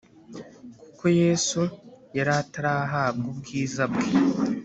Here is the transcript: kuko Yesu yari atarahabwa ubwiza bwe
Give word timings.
kuko 0.83 1.05
Yesu 1.21 1.61
yari 2.17 2.31
atarahabwa 2.41 3.25
ubwiza 3.33 3.83
bwe 3.93 4.07